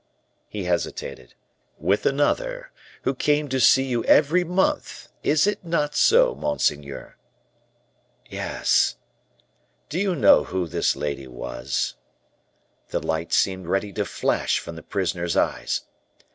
He 0.49 0.63
hesitated. 0.63 1.35
"With 1.77 2.07
another, 2.07 2.71
who 3.03 3.13
came 3.13 3.47
to 3.49 3.59
see 3.59 3.83
you 3.83 4.03
every 4.05 4.43
month 4.43 5.09
is 5.21 5.45
it 5.45 5.63
not 5.63 5.93
so, 5.95 6.33
monseigneur?" 6.33 7.17
"Yes." 8.27 8.95
"Do 9.89 9.99
you 9.99 10.15
know 10.15 10.45
who 10.45 10.65
this 10.67 10.95
lady 10.95 11.27
was?" 11.27 11.97
The 12.89 12.99
light 12.99 13.31
seemed 13.31 13.67
ready 13.67 13.93
to 13.93 14.03
flash 14.03 14.57
from 14.57 14.75
the 14.75 14.81
prisoner's 14.81 15.37
eyes. 15.37 15.83